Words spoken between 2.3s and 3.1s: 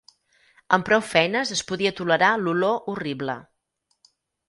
l'olor